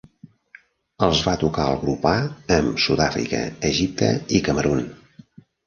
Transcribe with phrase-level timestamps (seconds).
[1.07, 2.15] Els va tocar el grup A
[2.57, 4.85] amb Sudàfrica, Egipte i Camerun.